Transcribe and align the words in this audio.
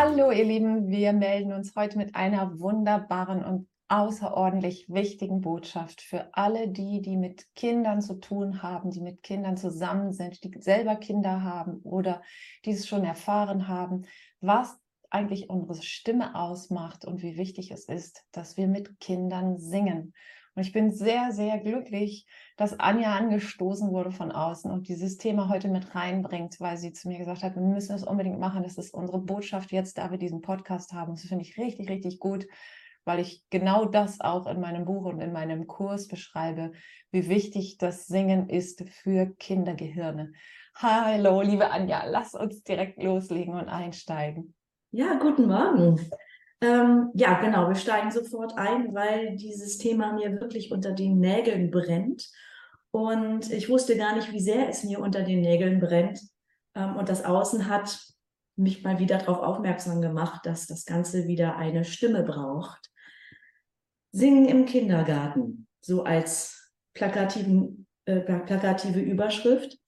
Hallo 0.00 0.30
ihr 0.30 0.44
Lieben, 0.44 0.86
wir 0.90 1.12
melden 1.12 1.52
uns 1.52 1.74
heute 1.74 1.98
mit 1.98 2.14
einer 2.14 2.60
wunderbaren 2.60 3.44
und 3.44 3.66
außerordentlich 3.88 4.88
wichtigen 4.88 5.40
Botschaft 5.40 6.02
für 6.02 6.32
alle 6.34 6.68
die, 6.68 7.02
die 7.02 7.16
mit 7.16 7.52
Kindern 7.56 8.00
zu 8.00 8.14
tun 8.14 8.62
haben, 8.62 8.92
die 8.92 9.00
mit 9.00 9.24
Kindern 9.24 9.56
zusammen 9.56 10.12
sind, 10.12 10.44
die 10.44 10.54
selber 10.60 10.94
Kinder 10.94 11.42
haben 11.42 11.80
oder 11.82 12.22
die 12.64 12.70
es 12.70 12.86
schon 12.86 13.02
erfahren 13.02 13.66
haben, 13.66 14.06
was 14.40 14.78
eigentlich 15.10 15.50
unsere 15.50 15.82
Stimme 15.82 16.36
ausmacht 16.36 17.04
und 17.04 17.20
wie 17.22 17.36
wichtig 17.36 17.72
es 17.72 17.86
ist, 17.86 18.24
dass 18.30 18.56
wir 18.56 18.68
mit 18.68 19.00
Kindern 19.00 19.58
singen. 19.58 20.14
Und 20.58 20.64
ich 20.64 20.72
bin 20.72 20.90
sehr, 20.90 21.30
sehr 21.30 21.58
glücklich, 21.58 22.26
dass 22.56 22.80
Anja 22.80 23.14
angestoßen 23.14 23.92
wurde 23.92 24.10
von 24.10 24.32
außen 24.32 24.68
und 24.72 24.88
dieses 24.88 25.16
Thema 25.16 25.48
heute 25.48 25.68
mit 25.68 25.94
reinbringt, 25.94 26.58
weil 26.58 26.76
sie 26.76 26.92
zu 26.92 27.06
mir 27.06 27.18
gesagt 27.18 27.44
hat, 27.44 27.54
wir 27.54 27.62
müssen 27.62 27.94
es 27.94 28.02
unbedingt 28.02 28.40
machen. 28.40 28.64
Das 28.64 28.76
ist 28.76 28.92
unsere 28.92 29.20
Botschaft 29.20 29.70
jetzt, 29.70 29.98
da 29.98 30.10
wir 30.10 30.18
diesen 30.18 30.40
Podcast 30.40 30.92
haben. 30.92 31.14
Das 31.14 31.22
finde 31.22 31.44
ich 31.44 31.56
richtig, 31.58 31.88
richtig 31.88 32.18
gut, 32.18 32.48
weil 33.04 33.20
ich 33.20 33.44
genau 33.50 33.84
das 33.84 34.20
auch 34.20 34.48
in 34.48 34.58
meinem 34.58 34.84
Buch 34.84 35.04
und 35.04 35.20
in 35.20 35.30
meinem 35.30 35.68
Kurs 35.68 36.08
beschreibe, 36.08 36.72
wie 37.12 37.28
wichtig 37.28 37.78
das 37.78 38.08
Singen 38.08 38.48
ist 38.48 38.82
für 38.88 39.26
Kindergehirne. 39.38 40.32
Hallo, 40.74 41.40
liebe 41.40 41.70
Anja, 41.70 42.04
lass 42.04 42.34
uns 42.34 42.64
direkt 42.64 43.00
loslegen 43.00 43.54
und 43.54 43.68
einsteigen. 43.68 44.56
Ja, 44.90 45.20
guten 45.20 45.46
Morgen. 45.46 46.00
Ähm, 46.60 47.10
ja, 47.14 47.40
genau, 47.40 47.68
wir 47.68 47.76
steigen 47.76 48.10
sofort 48.10 48.56
ein, 48.56 48.92
weil 48.94 49.36
dieses 49.36 49.78
Thema 49.78 50.12
mir 50.12 50.40
wirklich 50.40 50.72
unter 50.72 50.92
den 50.92 51.18
Nägeln 51.20 51.70
brennt. 51.70 52.28
Und 52.90 53.50
ich 53.50 53.68
wusste 53.68 53.96
gar 53.96 54.16
nicht, 54.16 54.32
wie 54.32 54.40
sehr 54.40 54.68
es 54.68 54.82
mir 54.82 54.98
unter 54.98 55.22
den 55.22 55.40
Nägeln 55.40 55.80
brennt. 55.80 56.20
Ähm, 56.74 56.96
und 56.96 57.08
das 57.08 57.24
Außen 57.24 57.68
hat 57.68 57.98
mich 58.56 58.82
mal 58.82 58.98
wieder 58.98 59.18
darauf 59.18 59.38
aufmerksam 59.38 60.02
gemacht, 60.02 60.44
dass 60.44 60.66
das 60.66 60.84
Ganze 60.84 61.28
wieder 61.28 61.56
eine 61.56 61.84
Stimme 61.84 62.24
braucht. 62.24 62.90
Singen 64.10 64.46
im 64.46 64.66
Kindergarten, 64.66 65.68
so 65.80 66.02
als 66.02 66.72
plakativen, 66.94 67.86
äh, 68.06 68.20
plakative 68.20 69.00
Überschrift. 69.00 69.78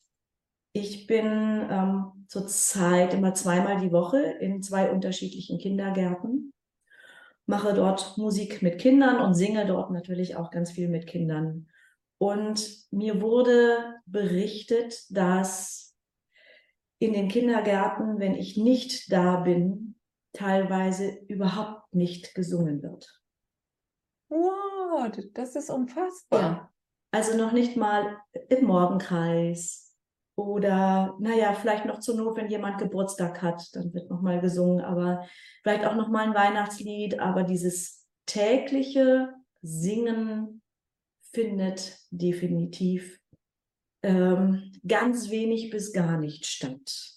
Ich 0.73 1.09
bin 1.09 1.27
ähm, 1.69 2.27
zurzeit 2.29 3.13
immer 3.13 3.35
zweimal 3.35 3.81
die 3.81 3.91
Woche 3.91 4.21
in 4.21 4.63
zwei 4.63 4.93
unterschiedlichen 4.93 5.59
Kindergärten, 5.59 6.53
mache 7.51 7.75
dort 7.75 8.17
Musik 8.17 8.63
mit 8.63 8.79
Kindern 8.79 9.21
und 9.21 9.35
singe 9.35 9.67
dort 9.67 9.91
natürlich 9.91 10.37
auch 10.37 10.51
ganz 10.51 10.71
viel 10.71 10.89
mit 10.89 11.07
Kindern. 11.07 11.69
Und 12.19 12.87
mir 12.93 13.21
wurde 13.21 13.97
berichtet, 14.07 15.05
dass 15.11 15.97
in 17.01 17.13
den 17.13 17.29
Kindergärten, 17.29 18.21
wenn 18.21 18.35
ich 18.35 18.57
nicht 18.57 19.13
da 19.13 19.41
bin, 19.41 19.97
teilweise 20.33 21.19
überhaupt 21.27 21.93
nicht 21.93 22.35
gesungen 22.35 22.83
wird. 22.83 23.21
Wow, 24.29 25.11
das 25.35 25.57
ist 25.57 25.71
unfassbar. 25.71 26.41
Ja. 26.41 26.71
Also 27.11 27.37
noch 27.37 27.53
nicht 27.53 27.77
mal 27.77 28.19
im 28.49 28.67
Morgenkreis, 28.67 29.90
oder 30.47 31.17
naja, 31.19 31.53
vielleicht 31.55 31.87
noch 31.87 32.01
zur 32.01 32.17
Not, 32.17 32.37
wenn 32.37 32.49
jemand 32.49 32.79
Geburtstag 32.79 33.43
hat, 33.43 33.75
dann 33.75 33.93
wird 33.93 34.11
nochmal 34.11 34.41
gesungen, 34.41 34.85
aber 34.85 35.27
vielleicht 35.63 35.85
auch 35.85 35.95
nochmal 35.95 36.29
ein 36.29 36.35
Weihnachtslied. 36.35 37.21
Aber 37.21 37.43
dieses 37.43 38.07
tägliche 38.27 39.35
Singen 39.63 40.63
findet 41.33 41.99
definitiv 42.11 43.19
ähm, 44.03 44.73
ganz 44.87 45.31
wenig 45.31 45.71
bis 45.71 45.93
gar 45.93 46.19
nicht 46.19 46.47
statt. 46.47 47.13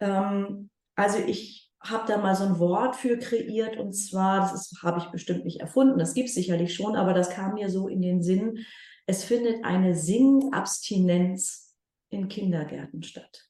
Ähm, 0.00 0.70
also 0.94 1.18
ich 1.18 1.70
habe 1.80 2.06
da 2.06 2.18
mal 2.18 2.34
so 2.34 2.44
ein 2.44 2.58
Wort 2.58 2.96
für 2.96 3.18
kreiert 3.18 3.76
und 3.76 3.92
zwar, 3.92 4.50
das 4.50 4.72
habe 4.82 4.98
ich 4.98 5.06
bestimmt 5.06 5.44
nicht 5.44 5.60
erfunden, 5.60 5.98
das 5.98 6.14
gibt 6.14 6.28
es 6.28 6.34
sicherlich 6.34 6.74
schon, 6.74 6.96
aber 6.96 7.14
das 7.14 7.30
kam 7.30 7.54
mir 7.54 7.70
so 7.70 7.88
in 7.88 8.02
den 8.02 8.22
Sinn, 8.22 8.64
es 9.06 9.24
findet 9.24 9.64
eine 9.64 9.94
Singabstinenz 9.94 11.67
in 12.10 12.28
Kindergärten 12.28 13.02
statt. 13.02 13.48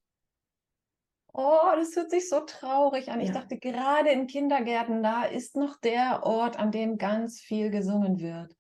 Oh, 1.32 1.72
das 1.76 1.94
hört 1.94 2.10
sich 2.10 2.28
so 2.28 2.40
traurig 2.40 3.10
an. 3.10 3.20
Ja. 3.20 3.26
Ich 3.26 3.32
dachte, 3.32 3.58
gerade 3.58 4.10
in 4.10 4.26
Kindergärten, 4.26 5.02
da 5.02 5.24
ist 5.24 5.56
noch 5.56 5.78
der 5.80 6.24
Ort, 6.24 6.58
an 6.58 6.72
dem 6.72 6.98
ganz 6.98 7.38
viel 7.40 7.70
gesungen 7.70 8.18
wird. 8.20 8.56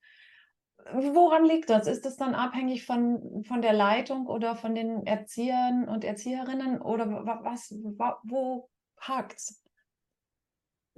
Woran 0.92 1.44
liegt 1.44 1.70
das? 1.70 1.86
Ist 1.86 2.04
das 2.04 2.16
dann 2.16 2.34
abhängig 2.34 2.86
von, 2.86 3.44
von 3.46 3.62
der 3.62 3.72
Leitung 3.72 4.26
oder 4.26 4.54
von 4.54 4.74
den 4.74 5.06
Erziehern 5.06 5.88
und 5.88 6.04
Erzieherinnen? 6.04 6.80
Oder 6.80 7.08
was, 7.42 7.74
wo 8.22 8.70
hakt's? 9.00 9.62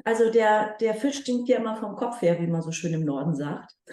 Also 0.04 0.30
der, 0.30 0.76
der 0.80 0.94
Fisch 0.94 1.20
stinkt 1.20 1.48
ja 1.48 1.58
immer 1.58 1.76
vom 1.76 1.96
Kopf 1.96 2.22
her, 2.22 2.38
wie 2.40 2.46
man 2.46 2.62
so 2.62 2.72
schön 2.72 2.94
im 2.94 3.04
Norden 3.04 3.34
sagt. 3.34 3.74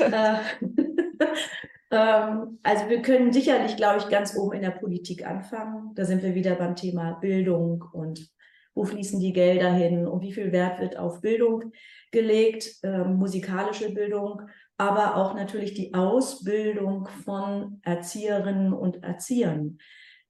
Äh, 1.94 2.04
ähm, 2.04 2.58
also 2.62 2.88
wir 2.88 3.02
können 3.02 3.32
sicherlich, 3.32 3.76
glaube 3.76 3.98
ich, 3.98 4.08
ganz 4.08 4.36
oben 4.36 4.56
in 4.56 4.62
der 4.62 4.70
Politik 4.70 5.26
anfangen. 5.26 5.94
Da 5.94 6.04
sind 6.04 6.22
wir 6.22 6.34
wieder 6.34 6.56
beim 6.56 6.76
Thema 6.76 7.12
Bildung 7.12 7.84
und 7.92 8.30
wo 8.74 8.84
fließen 8.84 9.20
die 9.20 9.32
Gelder 9.32 9.72
hin 9.72 10.06
und 10.08 10.22
wie 10.22 10.32
viel 10.32 10.50
Wert 10.50 10.80
wird 10.80 10.96
auf 10.96 11.20
Bildung 11.20 11.72
gelegt, 12.10 12.80
ähm, 12.82 13.14
musikalische 13.14 13.92
Bildung, 13.94 14.42
aber 14.76 15.16
auch 15.16 15.34
natürlich 15.34 15.74
die 15.74 15.94
Ausbildung 15.94 17.06
von 17.24 17.78
Erzieherinnen 17.82 18.72
und 18.72 19.04
Erziehern. 19.04 19.78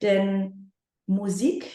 Denn 0.03 0.73
Musik 1.07 1.67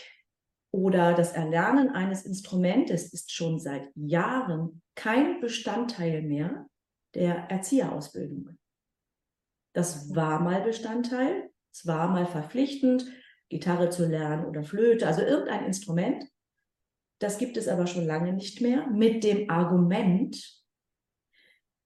oder 0.72 1.16
das 1.16 1.32
Erlernen 1.32 1.90
eines 1.90 2.24
Instrumentes 2.28 3.12
ist 3.12 3.32
schon 3.32 3.60
seit 3.60 3.90
Jahren 3.96 4.84
kein 4.94 5.42
Bestandteil 5.42 6.22
mehr 6.22 6.68
der 7.16 7.50
Erzieherausbildung. 7.50 8.59
Das 9.74 10.16
war 10.16 10.40
mal 10.40 10.62
Bestandteil, 10.62 11.50
es 11.72 11.86
war 11.86 12.10
mal 12.10 12.26
verpflichtend, 12.26 13.06
Gitarre 13.50 13.90
zu 13.90 14.08
lernen 14.08 14.46
oder 14.46 14.64
Flöte, 14.64 15.08
also 15.08 15.22
irgendein 15.22 15.66
Instrument. 15.66 16.26
Das 17.20 17.38
gibt 17.38 17.58
es 17.58 17.68
aber 17.68 17.88
schon 17.88 18.06
lange 18.06 18.34
nicht 18.34 18.62
mehr 18.62 18.88
mit 18.88 19.24
dem 19.24 19.50
Argument, 19.50 20.60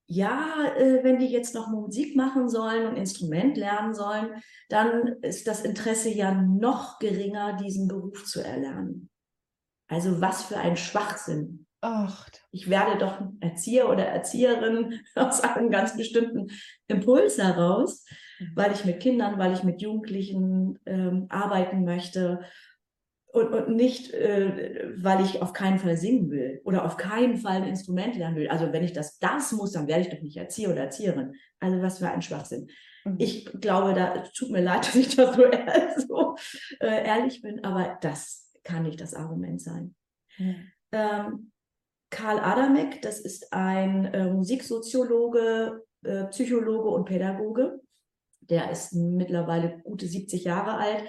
ja, 0.06 0.74
äh, 0.78 1.04
wenn 1.04 1.18
die 1.18 1.28
jetzt 1.28 1.56
noch 1.56 1.70
Musik 1.70 2.16
machen 2.16 2.50
sollen 2.50 2.88
und 2.88 2.98
Instrument 2.98 3.58
lernen 3.58 3.94
sollen, 3.94 4.44
dann 4.70 5.08
ist 5.22 5.48
das 5.48 5.62
Interesse 5.62 6.10
ja 6.10 6.34
noch 6.34 7.00
geringer, 7.00 7.58
diesen 7.58 7.88
Beruf 7.88 8.26
zu 8.26 8.42
erlernen. 8.42 9.10
Also 9.88 10.22
was 10.22 10.44
für 10.44 10.58
ein 10.58 10.78
Schwachsinn. 10.78 11.66
Ach. 11.86 12.30
Ich 12.52 12.70
werde 12.70 12.98
doch 12.98 13.22
Erzieher 13.42 13.90
oder 13.90 14.06
Erzieherin 14.06 15.02
aus 15.16 15.42
einem 15.42 15.70
ganz 15.70 15.98
bestimmten 15.98 16.48
Impuls 16.88 17.38
heraus, 17.38 18.06
mhm. 18.40 18.52
weil 18.56 18.72
ich 18.72 18.86
mit 18.86 19.02
Kindern, 19.02 19.38
weil 19.38 19.52
ich 19.52 19.64
mit 19.64 19.82
Jugendlichen 19.82 20.80
ähm, 20.86 21.26
arbeiten 21.28 21.84
möchte 21.84 22.40
und, 23.34 23.50
und 23.50 23.76
nicht, 23.76 24.14
äh, 24.14 24.94
weil 24.96 25.26
ich 25.26 25.42
auf 25.42 25.52
keinen 25.52 25.78
Fall 25.78 25.98
singen 25.98 26.32
will 26.32 26.62
oder 26.64 26.86
auf 26.86 26.96
keinen 26.96 27.36
Fall 27.36 27.58
ein 27.58 27.68
Instrument 27.68 28.16
lernen 28.16 28.38
will. 28.38 28.48
Also 28.48 28.72
wenn 28.72 28.86
ich 28.86 28.94
das, 28.94 29.20
das 29.20 29.52
muss, 29.52 29.74
dann 29.74 29.88
werde 29.88 30.04
ich 30.04 30.10
doch 30.10 30.22
nicht 30.22 30.38
Erzieher 30.38 30.70
oder 30.70 30.84
Erzieherin. 30.84 31.34
Also 31.60 31.82
was 31.82 32.00
für 32.00 32.10
ein 32.10 32.22
Schwachsinn. 32.22 32.70
Mhm. 33.04 33.16
Ich 33.20 33.46
glaube, 33.60 33.94
da 33.94 34.24
tut 34.34 34.52
mir 34.52 34.62
leid, 34.62 34.80
dass 34.88 34.96
ich 34.96 35.18
da 35.18 35.34
so, 35.34 35.44
so 36.08 36.36
äh, 36.80 37.06
ehrlich 37.06 37.42
bin, 37.42 37.62
aber 37.66 37.98
das 38.00 38.54
kann 38.64 38.84
nicht 38.84 39.02
das 39.02 39.14
Argument 39.14 39.62
sein. 39.62 39.96
Mhm. 40.38 40.72
Ähm, 40.94 41.52
Karl 42.14 42.40
Adamek, 42.40 43.02
das 43.02 43.20
ist 43.20 43.52
ein 43.52 44.06
äh, 44.06 44.32
Musiksoziologe, 44.32 45.84
äh, 46.04 46.26
Psychologe 46.26 46.90
und 46.90 47.06
Pädagoge. 47.06 47.82
Der 48.42 48.70
ist 48.70 48.94
mittlerweile 48.94 49.82
gute 49.84 50.08
70 50.08 50.44
Jahre 50.44 50.78
alt. 50.78 51.04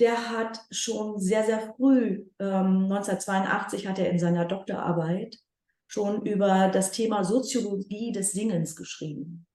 Der 0.00 0.30
hat 0.30 0.58
schon 0.70 1.20
sehr, 1.20 1.44
sehr 1.44 1.60
früh, 1.60 2.26
ähm, 2.40 2.88
1982 2.90 3.86
hat 3.86 4.00
er 4.00 4.10
in 4.10 4.18
seiner 4.18 4.44
Doktorarbeit 4.44 5.38
schon 5.86 6.26
über 6.26 6.68
das 6.68 6.90
Thema 6.90 7.22
Soziologie 7.22 8.10
des 8.10 8.32
Singens 8.32 8.74
geschrieben 8.74 9.46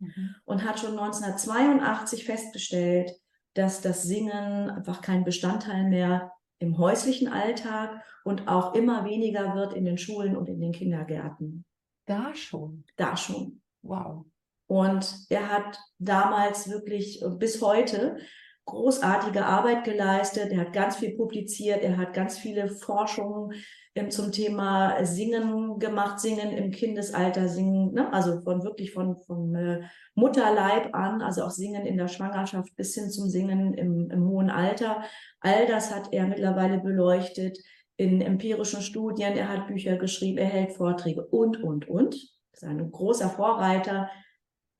mhm. 0.00 0.34
und 0.46 0.64
hat 0.64 0.80
schon 0.80 0.98
1982 0.98 2.24
festgestellt, 2.24 3.12
dass 3.52 3.82
das 3.82 4.02
Singen 4.02 4.70
einfach 4.70 5.00
kein 5.00 5.22
Bestandteil 5.22 5.84
mehr 5.84 6.32
im 6.58 6.78
häuslichen 6.78 7.28
Alltag 7.28 8.02
und 8.24 8.48
auch 8.48 8.74
immer 8.74 9.04
weniger 9.04 9.54
wird 9.54 9.72
in 9.74 9.84
den 9.84 9.98
Schulen 9.98 10.36
und 10.36 10.48
in 10.48 10.60
den 10.60 10.72
Kindergärten. 10.72 11.64
Da 12.06 12.34
schon. 12.34 12.84
Da 12.96 13.16
schon. 13.16 13.60
Wow. 13.82 14.26
Und 14.66 15.26
er 15.28 15.50
hat 15.50 15.78
damals 15.98 16.70
wirklich 16.70 17.22
bis 17.38 17.60
heute 17.60 18.18
großartige 18.66 19.44
Arbeit 19.44 19.84
geleistet. 19.84 20.50
Er 20.50 20.60
hat 20.60 20.72
ganz 20.72 20.96
viel 20.96 21.16
publiziert. 21.16 21.82
Er 21.82 21.96
hat 21.96 22.14
ganz 22.14 22.38
viele 22.38 22.68
Forschungen 22.68 23.52
ähm, 23.94 24.10
zum 24.10 24.32
Thema 24.32 25.04
Singen 25.04 25.78
gemacht, 25.78 26.18
Singen 26.18 26.50
im 26.52 26.70
Kindesalter, 26.70 27.48
Singen, 27.48 27.92
ne? 27.92 28.12
also 28.12 28.40
von 28.40 28.62
wirklich 28.64 28.92
von, 28.92 29.16
vom 29.16 29.54
äh, 29.54 29.82
Mutterleib 30.14 30.94
an, 30.94 31.20
also 31.22 31.44
auch 31.44 31.50
Singen 31.50 31.86
in 31.86 31.98
der 31.98 32.08
Schwangerschaft 32.08 32.74
bis 32.76 32.94
hin 32.94 33.10
zum 33.10 33.28
Singen 33.28 33.74
im, 33.74 34.10
im 34.10 34.28
hohen 34.28 34.50
Alter. 34.50 35.02
All 35.40 35.66
das 35.66 35.94
hat 35.94 36.12
er 36.12 36.26
mittlerweile 36.26 36.78
beleuchtet 36.78 37.58
in 37.96 38.20
empirischen 38.22 38.82
Studien. 38.82 39.36
Er 39.36 39.48
hat 39.48 39.68
Bücher 39.68 39.96
geschrieben, 39.96 40.38
er 40.38 40.48
hält 40.48 40.72
Vorträge 40.72 41.24
und, 41.26 41.62
und, 41.62 41.88
und. 41.88 42.14
Das 42.52 42.62
ist 42.62 42.68
ein 42.68 42.90
großer 42.90 43.28
Vorreiter 43.28 44.10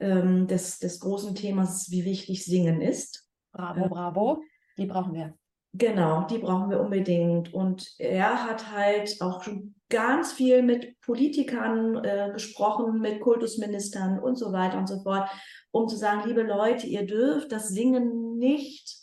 ähm, 0.00 0.46
des, 0.46 0.78
des 0.78 1.00
großen 1.00 1.34
Themas, 1.34 1.90
wie 1.90 2.04
wichtig 2.04 2.44
Singen 2.44 2.80
ist. 2.80 3.23
Bravo, 3.54 3.88
bravo. 3.88 4.42
Die 4.76 4.86
brauchen 4.86 5.14
wir. 5.14 5.34
Genau, 5.72 6.26
die 6.26 6.38
brauchen 6.38 6.70
wir 6.70 6.80
unbedingt. 6.80 7.54
Und 7.54 7.94
er 7.98 8.44
hat 8.44 8.72
halt 8.72 9.20
auch 9.20 9.42
schon 9.42 9.74
ganz 9.88 10.32
viel 10.32 10.62
mit 10.62 11.00
Politikern 11.00 12.04
äh, 12.04 12.30
gesprochen, 12.32 13.00
mit 13.00 13.20
Kultusministern 13.20 14.18
und 14.18 14.36
so 14.36 14.52
weiter 14.52 14.78
und 14.78 14.88
so 14.88 15.00
fort, 15.02 15.28
um 15.70 15.88
zu 15.88 15.96
sagen, 15.96 16.28
liebe 16.28 16.42
Leute, 16.42 16.86
ihr 16.86 17.06
dürft 17.06 17.52
das 17.52 17.68
Singen 17.68 18.36
nicht, 18.38 18.96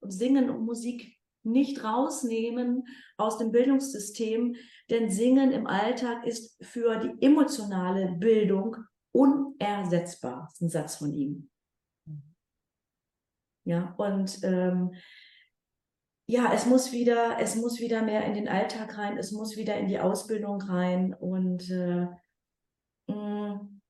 Singen 0.00 0.50
und 0.50 0.64
Musik 0.64 1.16
nicht 1.44 1.82
rausnehmen 1.84 2.84
aus 3.16 3.38
dem 3.38 3.50
Bildungssystem, 3.50 4.56
denn 4.90 5.10
Singen 5.10 5.52
im 5.52 5.66
Alltag 5.66 6.26
ist 6.26 6.56
für 6.64 6.98
die 6.98 7.24
emotionale 7.24 8.12
Bildung 8.18 8.76
unersetzbar. 9.12 10.46
Das 10.46 10.54
ist 10.54 10.62
ein 10.62 10.70
Satz 10.70 10.96
von 10.96 11.12
ihm. 11.12 11.51
Ja, 13.64 13.94
und 13.96 14.42
ähm, 14.42 14.94
ja, 16.26 16.52
es 16.52 16.66
muss 16.66 16.92
wieder, 16.92 17.38
es 17.40 17.56
muss 17.56 17.80
wieder 17.80 18.02
mehr 18.02 18.24
in 18.24 18.34
den 18.34 18.48
Alltag 18.48 18.98
rein, 18.98 19.16
es 19.18 19.32
muss 19.32 19.56
wieder 19.56 19.76
in 19.76 19.88
die 19.88 19.98
Ausbildung 20.00 20.60
rein 20.62 21.14
und 21.14 21.68
äh, 21.70 22.06
mh, 23.06 23.54
mm, 23.54 23.80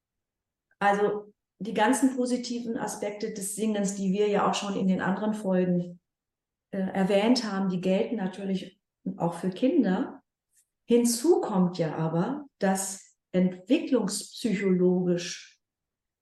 also 0.78 1.32
die 1.58 1.74
ganzen 1.74 2.16
positiven 2.16 2.76
Aspekte 2.76 3.32
des 3.32 3.54
Singens, 3.54 3.94
die 3.94 4.12
wir 4.12 4.28
ja 4.28 4.50
auch 4.50 4.54
schon 4.54 4.74
in 4.74 4.88
den 4.88 5.00
anderen 5.00 5.32
Folgen 5.32 6.00
äh, 6.72 6.80
erwähnt 6.80 7.44
haben, 7.44 7.68
die 7.68 7.80
gelten 7.80 8.16
natürlich 8.16 8.80
auch 9.16 9.34
für 9.34 9.50
Kinder. 9.50 10.20
Hinzu 10.88 11.40
kommt 11.40 11.78
ja 11.78 11.94
aber, 11.96 12.46
dass 12.58 13.14
entwicklungspsychologisch 13.30 15.60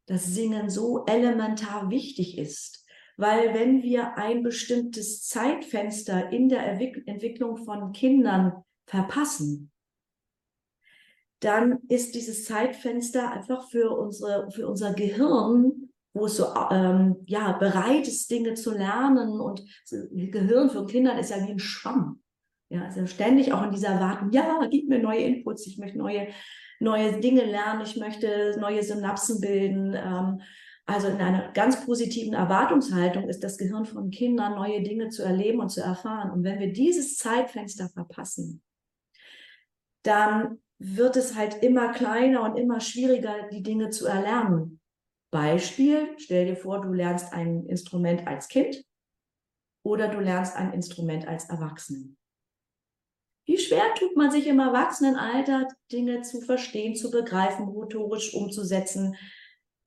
das 0.07 0.27
Singen 0.27 0.69
so 0.69 1.07
elementar 1.07 1.89
wichtig 1.89 2.37
ist 2.37 2.80
weil 3.21 3.53
wenn 3.53 3.83
wir 3.83 4.17
ein 4.17 4.43
bestimmtes 4.43 5.29
Zeitfenster 5.29 6.33
in 6.33 6.49
der 6.49 6.67
Entwicklung 6.67 7.59
von 7.59 7.93
Kindern 7.93 8.65
verpassen, 8.87 9.71
dann 11.41 11.81
ist 11.89 12.15
dieses 12.15 12.47
Zeitfenster 12.47 13.31
einfach 13.31 13.69
für, 13.69 13.91
unsere, 13.91 14.51
für 14.51 14.67
unser 14.67 14.95
Gehirn, 14.95 15.91
wo 16.15 16.27
es 16.27 16.39
so 16.39 16.47
ähm, 16.71 17.17
ja, 17.27 17.53
bereit 17.53 18.09
ist, 18.09 18.31
Dinge 18.31 18.55
zu 18.55 18.73
lernen. 18.73 19.39
Und 19.39 19.65
Gehirn 20.11 20.71
für 20.71 20.87
Kinder 20.87 21.19
ist 21.19 21.31
ja 21.31 21.47
wie 21.47 21.53
ein 21.53 21.59
Schwamm. 21.59 22.23
Ja, 22.71 22.85
also 22.85 23.07
ständig 23.07 23.53
auch 23.53 23.65
in 23.65 23.73
dieser 23.73 23.89
Erwartung, 23.89 24.31
ja, 24.33 24.67
gib 24.71 24.89
mir 24.89 25.01
neue 25.01 25.25
Inputs, 25.25 25.67
ich 25.67 25.77
möchte 25.77 25.99
neue, 25.99 26.29
neue 26.79 27.21
Dinge 27.21 27.45
lernen, 27.45 27.83
ich 27.85 27.97
möchte 27.97 28.57
neue 28.61 28.83
Synapsen 28.83 29.41
bilden. 29.41 29.95
Ähm, 29.95 30.41
also 30.87 31.09
in 31.09 31.21
einer 31.21 31.53
ganz 31.53 31.85
positiven 31.85 32.35
Erwartungshaltung 32.35 33.29
ist 33.29 33.45
das 33.45 33.59
Gehirn 33.59 33.85
von 33.85 34.11
Kindern, 34.11 34.55
neue 34.55 34.83
Dinge 34.83 35.09
zu 35.09 35.23
erleben 35.23 35.61
und 35.61 35.71
zu 35.71 35.81
erfahren. 35.81 36.31
Und 36.31 36.43
wenn 36.43 36.59
wir 36.59 36.73
dieses 36.73 37.17
Zeitfenster 37.17 37.89
verpassen, 37.89 38.63
dann 40.03 40.59
wird 40.79 41.17
es 41.17 41.37
halt 41.37 41.63
immer 41.63 41.93
kleiner 41.93 42.43
und 42.43 42.57
immer 42.57 42.81
schwieriger, 42.81 43.49
die 43.53 43.63
Dinge 43.63 43.91
zu 43.91 44.07
erlernen. 44.07 44.81
Beispiel, 45.31 46.17
stell 46.19 46.47
dir 46.47 46.57
vor, 46.57 46.81
du 46.81 46.93
lernst 46.93 47.33
ein 47.33 47.67
Instrument 47.67 48.27
als 48.27 48.49
Kind 48.49 48.85
oder 49.85 50.09
du 50.09 50.19
lernst 50.19 50.57
ein 50.57 50.73
Instrument 50.73 51.29
als 51.29 51.49
Erwachsenen. 51.49 52.17
Wie 53.47 53.59
schwer 53.59 53.95
tut 53.95 54.17
man 54.17 54.31
sich 54.31 54.47
im 54.47 54.59
Erwachsenenalter, 54.59 55.69
Dinge 55.93 56.23
zu 56.23 56.41
verstehen, 56.41 56.95
zu 56.95 57.11
begreifen, 57.11 57.67
motorisch 57.67 58.35
umzusetzen, 58.35 59.17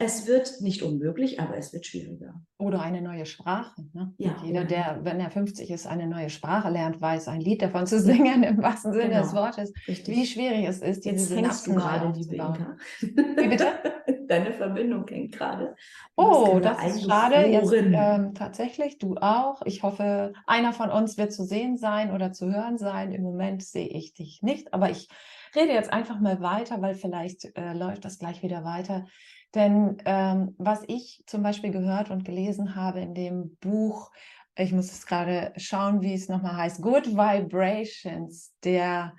es 0.04 0.28
wird 0.28 0.62
nicht 0.62 0.84
unmöglich, 0.84 1.40
aber 1.40 1.58
es 1.58 1.74
wird 1.74 1.86
schwieriger. 1.86 2.42
Oder 2.58 2.82
eine 2.82 3.02
neue 3.02 3.26
Sprache. 3.26 3.74
Ne? 3.94 4.14
Ja, 4.18 4.36
Jeder, 4.44 4.66
der, 4.66 5.00
wenn 5.04 5.20
er 5.20 5.32
50 5.32 5.70
ist, 5.72 5.88
eine 5.88 6.08
neue 6.08 6.30
Sprache 6.30 6.70
lernt, 6.70 7.02
weiß, 7.02 7.28
ein 7.28 7.42
Lied 7.42 7.62
davon 7.62 7.86
zu 7.88 8.00
singen, 8.00 8.44
im 8.44 8.62
wahrsten 8.62 8.94
Sinne 8.94 9.10
genau. 9.10 9.22
des 9.22 9.34
Wortes. 9.34 9.74
Richtig. 9.88 10.16
Wie 10.16 10.26
schwierig 10.26 10.66
es 10.68 10.82
ist, 10.82 11.06
diese 11.06 11.16
Jetzt 11.16 11.30
Synapsen 11.30 11.76
gerade, 11.76 12.18
liebe 12.18 12.36
Inka. 12.36 12.78
Wie 13.02 13.48
bitte? 13.48 13.68
Deine 14.28 14.54
Verbindung 14.54 15.06
hängt 15.08 15.34
gerade. 15.34 15.76
Oh, 16.16 16.60
das 16.62 16.84
ist 16.86 17.06
schade. 17.06 17.48
Jetzt, 17.48 17.74
ähm, 17.74 18.34
tatsächlich, 18.34 18.98
du 18.98 19.16
auch. 19.18 19.62
Ich 19.66 19.84
hoffe, 19.84 20.34
einer 20.48 20.74
von 20.74 20.90
uns 20.90 21.18
wird 21.18 21.34
zu 21.34 21.44
sehen 21.44 21.78
sein 21.78 22.12
oder 22.12 22.32
zu 22.32 22.52
hören 22.52 22.78
sein. 22.78 23.12
Im 23.12 23.24
Moment 23.24 23.64
sehe 23.64 23.88
ich 23.88 24.14
dich 24.14 24.42
nicht, 24.42 24.74
aber 24.74 24.90
ich 24.90 25.10
rede 25.56 25.74
jetzt 25.74 25.92
einfach 25.92 26.20
mal 26.20 26.42
weiter, 26.42 26.82
weil 26.82 26.96
vielleicht 26.96 27.56
äh, 27.58 27.74
läuft 27.74 28.06
das 28.06 28.20
gleich 28.20 28.42
wieder 28.44 28.64
weiter. 28.64 29.06
Denn 29.56 29.98
ähm, 30.06 30.56
was 30.58 30.84
ich 30.88 31.24
zum 31.28 31.44
Beispiel 31.44 31.72
gehört 31.72 32.10
und 32.10 32.26
gelesen 32.26 32.76
habe 32.76 33.02
in 33.02 33.14
dem 33.14 33.56
Buch, 33.58 34.12
ich 34.56 34.72
muss 34.72 34.92
es 34.92 35.06
gerade 35.06 35.54
schauen, 35.58 36.02
wie 36.02 36.14
es 36.14 36.30
nochmal 36.30 36.58
heißt, 36.58 36.82
Good 36.82 37.08
Vibrations, 37.08 38.54
der 38.64 39.14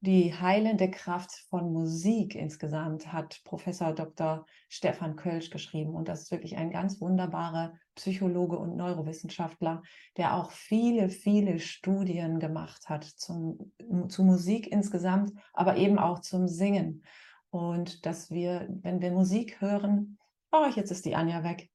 die 0.00 0.32
heilende 0.32 0.90
Kraft 0.90 1.32
von 1.50 1.72
Musik 1.72 2.36
insgesamt 2.36 3.12
hat 3.12 3.40
Professor 3.42 3.92
Dr. 3.92 4.46
Stefan 4.68 5.16
Kölsch 5.16 5.50
geschrieben. 5.50 5.94
Und 5.94 6.08
das 6.08 6.22
ist 6.22 6.30
wirklich 6.30 6.56
ein 6.56 6.70
ganz 6.70 7.00
wunderbarer 7.00 7.72
Psychologe 7.96 8.56
und 8.58 8.76
Neurowissenschaftler, 8.76 9.82
der 10.16 10.36
auch 10.36 10.52
viele, 10.52 11.08
viele 11.08 11.58
Studien 11.58 12.38
gemacht 12.38 12.88
hat 12.88 13.04
zum, 13.04 13.72
zu 14.08 14.22
Musik 14.22 14.68
insgesamt, 14.68 15.32
aber 15.52 15.76
eben 15.76 15.98
auch 15.98 16.20
zum 16.20 16.46
Singen. 16.46 17.02
Und 17.50 18.04
dass 18.06 18.30
wir, 18.30 18.68
wenn 18.82 19.00
wir 19.00 19.10
Musik 19.10 19.60
hören, 19.60 20.18
oh, 20.52 20.66
jetzt 20.74 20.90
ist 20.90 21.04
die 21.04 21.14
Anja 21.14 21.44
weg. 21.44 21.70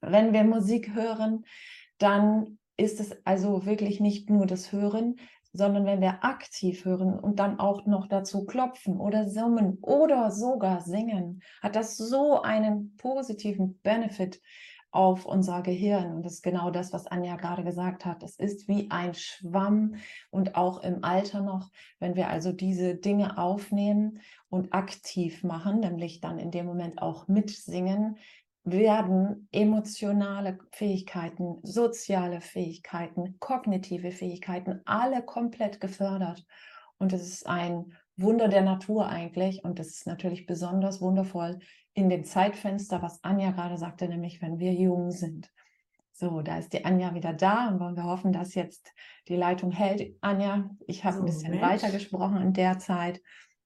Wenn 0.00 0.32
wir 0.32 0.44
Musik 0.44 0.94
hören, 0.94 1.44
dann 1.98 2.58
ist 2.76 3.00
es 3.00 3.14
also 3.24 3.66
wirklich 3.66 4.00
nicht 4.00 4.30
nur 4.30 4.46
das 4.46 4.72
Hören, 4.72 5.16
sondern 5.52 5.86
wenn 5.86 6.00
wir 6.00 6.24
aktiv 6.24 6.84
hören 6.84 7.18
und 7.18 7.38
dann 7.38 7.60
auch 7.60 7.86
noch 7.86 8.08
dazu 8.08 8.44
klopfen 8.44 8.98
oder 8.98 9.28
summen 9.28 9.78
oder 9.82 10.32
sogar 10.32 10.80
singen, 10.80 11.42
hat 11.62 11.76
das 11.76 11.96
so 11.96 12.42
einen 12.42 12.96
positiven 12.96 13.78
Benefit 13.82 14.40
auf 14.94 15.26
unser 15.26 15.60
Gehirn. 15.62 16.14
Und 16.14 16.22
das 16.24 16.34
ist 16.34 16.42
genau 16.42 16.70
das, 16.70 16.92
was 16.92 17.08
Anja 17.08 17.34
gerade 17.34 17.64
gesagt 17.64 18.04
hat. 18.04 18.22
Es 18.22 18.36
ist 18.36 18.68
wie 18.68 18.90
ein 18.92 19.12
Schwamm 19.14 19.96
und 20.30 20.54
auch 20.54 20.84
im 20.84 21.02
Alter 21.02 21.42
noch, 21.42 21.70
wenn 21.98 22.14
wir 22.14 22.28
also 22.28 22.52
diese 22.52 22.94
Dinge 22.94 23.36
aufnehmen 23.36 24.20
und 24.50 24.72
aktiv 24.72 25.42
machen, 25.42 25.80
nämlich 25.80 26.20
dann 26.20 26.38
in 26.38 26.52
dem 26.52 26.66
Moment 26.66 27.02
auch 27.02 27.26
mitsingen, 27.26 28.18
werden 28.62 29.48
emotionale 29.50 30.58
Fähigkeiten, 30.70 31.58
soziale 31.64 32.40
Fähigkeiten, 32.40 33.36
kognitive 33.40 34.12
Fähigkeiten 34.12 34.80
alle 34.84 35.22
komplett 35.22 35.80
gefördert. 35.80 36.46
Und 36.98 37.12
es 37.12 37.22
ist 37.22 37.46
ein 37.48 37.92
Wunder 38.16 38.48
der 38.48 38.62
Natur 38.62 39.08
eigentlich. 39.08 39.64
Und 39.64 39.80
es 39.80 39.96
ist 39.96 40.06
natürlich 40.06 40.46
besonders 40.46 41.00
wundervoll, 41.00 41.58
in 41.94 42.10
dem 42.10 42.24
Zeitfenster, 42.24 43.02
was 43.02 43.22
Anja 43.22 43.52
gerade 43.52 43.78
sagte, 43.78 44.08
nämlich 44.08 44.42
wenn 44.42 44.58
wir 44.58 44.72
jung 44.72 45.10
sind. 45.10 45.50
So, 46.12 46.42
da 46.42 46.58
ist 46.58 46.72
die 46.72 46.84
Anja 46.84 47.14
wieder 47.14 47.32
da 47.32 47.68
und 47.68 47.80
wollen 47.80 47.96
wir 47.96 48.04
hoffen, 48.04 48.32
dass 48.32 48.54
jetzt 48.54 48.92
die 49.26 49.36
Leitung 49.36 49.72
hält. 49.72 50.16
Anja, 50.20 50.70
ich 50.86 51.04
habe 51.04 51.16
so, 51.16 51.22
ein 51.22 51.26
bisschen 51.26 51.60
weitergesprochen 51.60 52.40
in 52.40 52.52
der 52.52 52.78
Zeit. 52.78 53.20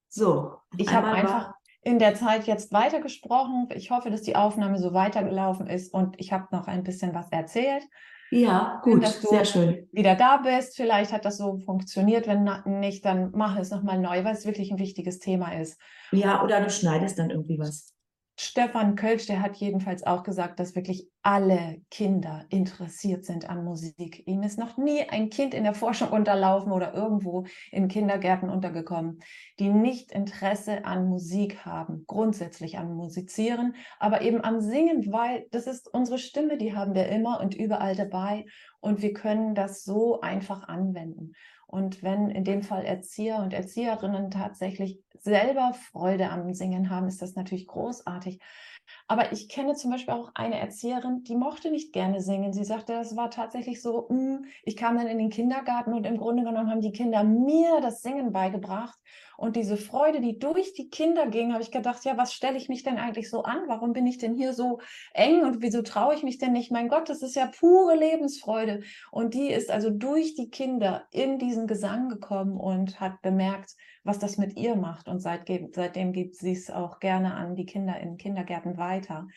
So, 0.07 0.55
ich 0.77 0.91
habe 0.91 1.07
einfach 1.07 1.53
in 1.83 1.99
der 1.99 2.15
Zeit 2.15 2.47
jetzt 2.47 2.73
weitergesprochen. 2.73 3.69
Ich 3.75 3.91
hoffe, 3.91 4.09
dass 4.09 4.23
die 4.23 4.35
Aufnahme 4.35 4.79
so 4.79 4.93
weitergelaufen 4.93 5.67
ist 5.67 5.93
und 5.93 6.19
ich 6.19 6.33
habe 6.33 6.47
noch 6.51 6.67
ein 6.67 6.83
bisschen 6.83 7.13
was 7.13 7.29
erzählt. 7.31 7.83
Ja, 8.31 8.79
gut, 8.83 9.03
dass 9.03 9.21
du 9.21 9.27
sehr 9.27 9.45
schön. 9.45 9.87
Wieder 9.91 10.15
da 10.15 10.37
bist. 10.37 10.75
Vielleicht 10.75 11.11
hat 11.11 11.25
das 11.25 11.37
so 11.37 11.57
funktioniert. 11.57 12.27
Wenn 12.27 12.49
nicht, 12.79 13.05
dann 13.05 13.31
mach 13.33 13.57
es 13.57 13.71
nochmal 13.71 13.99
neu, 13.99 14.23
weil 14.23 14.35
es 14.35 14.45
wirklich 14.45 14.71
ein 14.71 14.79
wichtiges 14.79 15.19
Thema 15.19 15.59
ist. 15.59 15.79
Ja, 16.11 16.43
oder 16.43 16.61
du 16.61 16.69
schneidest 16.69 17.17
dann 17.17 17.29
irgendwie 17.29 17.57
was. 17.57 17.93
Stefan 18.41 18.95
Kölsch, 18.95 19.25
der 19.25 19.41
hat 19.41 19.57
jedenfalls 19.57 20.07
auch 20.07 20.23
gesagt, 20.23 20.61
dass 20.61 20.73
wirklich 20.73 21.09
alle 21.21 21.81
Kinder 21.91 22.45
interessiert 22.47 23.25
sind 23.25 23.49
an 23.49 23.65
Musik. 23.65 24.25
Ihm 24.27 24.43
ist 24.43 24.57
noch 24.57 24.77
nie 24.77 25.01
ein 25.01 25.29
Kind 25.29 25.53
in 25.53 25.65
der 25.65 25.73
Forschung 25.73 26.11
unterlaufen 26.11 26.71
oder 26.71 26.93
irgendwo 26.93 27.45
in 27.69 27.89
Kindergärten 27.89 28.49
untergekommen, 28.49 29.19
die 29.59 29.67
nicht 29.67 30.13
Interesse 30.13 30.85
an 30.85 31.09
Musik 31.09 31.65
haben, 31.65 32.05
grundsätzlich 32.07 32.77
an 32.77 32.93
Musizieren, 32.93 33.75
aber 33.99 34.21
eben 34.21 34.41
am 34.41 34.61
Singen, 34.61 35.11
weil 35.11 35.45
das 35.51 35.67
ist 35.67 35.93
unsere 35.93 36.17
Stimme, 36.17 36.57
die 36.57 36.73
haben 36.73 36.95
wir 36.95 37.09
immer 37.09 37.41
und 37.41 37.55
überall 37.55 37.97
dabei 37.97 38.45
und 38.79 39.01
wir 39.01 39.13
können 39.13 39.55
das 39.55 39.83
so 39.83 40.21
einfach 40.21 40.67
anwenden. 40.67 41.33
Und 41.67 42.01
wenn 42.01 42.31
in 42.31 42.43
dem 42.43 42.63
Fall 42.63 42.83
Erzieher 42.83 43.37
und 43.37 43.53
Erzieherinnen 43.53 44.31
tatsächlich 44.31 44.99
selber 45.19 45.73
Freude 45.91 46.29
am 46.29 46.53
Singen 46.53 46.89
haben, 46.89 47.07
ist 47.07 47.21
das 47.21 47.35
natürlich 47.35 47.67
großartig. 47.67 48.39
Aber 49.07 49.31
ich 49.31 49.49
kenne 49.49 49.75
zum 49.75 49.91
Beispiel 49.91 50.13
auch 50.13 50.31
eine 50.33 50.59
Erzieherin, 50.59 51.23
die 51.23 51.35
mochte 51.35 51.69
nicht 51.69 51.93
gerne 51.93 52.21
singen. 52.21 52.53
Sie 52.53 52.63
sagte, 52.63 52.93
das 52.93 53.15
war 53.15 53.29
tatsächlich 53.29 53.81
so, 53.81 54.07
mh, 54.09 54.17
hm, 54.17 54.45
ich 54.63 54.77
kam 54.77 54.97
dann 54.97 55.07
in 55.07 55.17
den 55.17 55.29
Kindergarten 55.29 55.93
und 55.93 56.05
im 56.05 56.17
Grunde 56.17 56.43
genommen 56.43 56.69
haben 56.69 56.81
die 56.81 56.91
Kinder 56.91 57.23
mir 57.23 57.81
das 57.81 58.01
Singen 58.01 58.31
beigebracht. 58.31 58.98
Und 59.39 59.55
diese 59.55 59.77
Freude, 59.77 60.19
die 60.19 60.37
durch 60.37 60.73
die 60.73 60.89
Kinder 60.89 61.27
ging, 61.27 61.53
habe 61.53 61.63
ich 61.63 61.71
gedacht, 61.71 62.03
ja, 62.03 62.17
was 62.17 62.33
stelle 62.33 62.57
ich 62.57 62.67
mich 62.67 62.83
denn 62.83 62.97
eigentlich 62.97 63.29
so 63.29 63.43
an? 63.43 63.63
Warum 63.67 63.93
bin 63.93 64.05
ich 64.05 64.17
denn 64.17 64.35
hier 64.35 64.53
so 64.53 64.79
eng 65.13 65.45
und 65.45 65.61
wieso 65.61 65.81
traue 65.81 66.13
ich 66.13 66.23
mich 66.23 66.39
denn 66.39 66.51
nicht? 66.51 66.71
Mein 66.71 66.89
Gott, 66.89 67.07
das 67.07 67.21
ist 67.21 67.35
ja 67.35 67.47
pure 67.47 67.95
Lebensfreude. 67.95 68.81
Und 69.11 69.33
die 69.33 69.47
ist 69.47 69.71
also 69.71 69.91
durch 69.91 70.35
die 70.35 70.49
Kinder 70.49 71.07
in 71.11 71.39
diesen 71.39 71.67
Gesang 71.67 72.09
gekommen 72.09 72.57
und 72.57 72.99
hat 72.99 73.21
bemerkt, 73.21 73.75
was 74.03 74.19
das 74.19 74.37
mit 74.37 74.57
ihr 74.57 74.75
macht. 74.75 75.07
Und 75.07 75.19
seitdem, 75.19 75.69
seitdem 75.73 76.11
gibt 76.11 76.35
sie 76.35 76.51
es 76.51 76.69
auch 76.69 76.99
gerne 76.99 77.35
an 77.35 77.55
die 77.55 77.65
Kinder 77.65 77.97
in 77.97 78.17
Kindergärten 78.17 78.77
weiter 78.77 79.27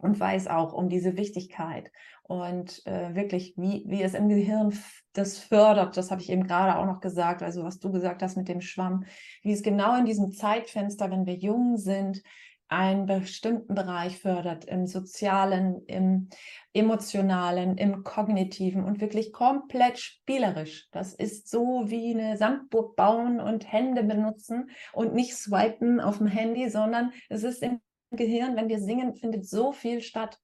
und 0.00 0.18
weiß 0.18 0.48
auch 0.48 0.72
um 0.72 0.88
diese 0.88 1.16
Wichtigkeit 1.16 1.90
und 2.30 2.86
äh, 2.86 3.16
wirklich, 3.16 3.54
wie, 3.56 3.82
wie 3.88 4.02
es 4.02 4.14
im 4.14 4.28
Gehirn 4.28 4.72
das 5.14 5.38
fördert, 5.38 5.96
das 5.96 6.12
habe 6.12 6.20
ich 6.20 6.30
eben 6.30 6.46
gerade 6.46 6.78
auch 6.78 6.86
noch 6.86 7.00
gesagt, 7.00 7.42
also 7.42 7.64
was 7.64 7.80
du 7.80 7.90
gesagt 7.90 8.22
hast 8.22 8.36
mit 8.36 8.48
dem 8.48 8.60
Schwamm, 8.60 9.04
wie 9.42 9.52
es 9.52 9.64
genau 9.64 9.98
in 9.98 10.04
diesem 10.04 10.30
Zeitfenster, 10.30 11.10
wenn 11.10 11.26
wir 11.26 11.34
jung 11.34 11.76
sind, 11.76 12.22
einen 12.68 13.06
bestimmten 13.06 13.74
Bereich 13.74 14.20
fördert, 14.20 14.64
im 14.66 14.86
sozialen, 14.86 15.84
im 15.86 16.28
emotionalen, 16.72 17.76
im 17.76 18.04
kognitiven 18.04 18.84
und 18.84 19.00
wirklich 19.00 19.32
komplett 19.32 19.98
spielerisch. 19.98 20.86
Das 20.92 21.12
ist 21.12 21.50
so 21.50 21.86
wie 21.86 22.14
eine 22.14 22.36
Sandburg 22.36 22.94
bauen 22.94 23.40
und 23.40 23.70
Hände 23.70 24.04
benutzen 24.04 24.70
und 24.92 25.14
nicht 25.14 25.34
swipen 25.34 25.98
auf 25.98 26.18
dem 26.18 26.28
Handy, 26.28 26.68
sondern 26.68 27.10
es 27.28 27.42
ist 27.42 27.60
im 27.64 27.80
Gehirn, 28.10 28.56
wenn 28.56 28.68
wir 28.68 28.80
singen, 28.80 29.14
findet 29.14 29.46
so 29.46 29.72
viel 29.72 30.02
statt. 30.02 30.38